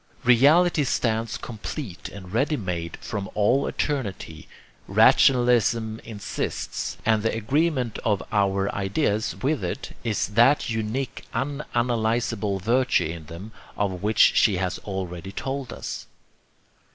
[0.23, 4.47] Reality stands complete and ready made from all eternity,
[4.87, 13.05] rationalism insists, and the agreement of our ideas with it is that unique unanalyzable virtue
[13.05, 16.07] in them of which she has already told us.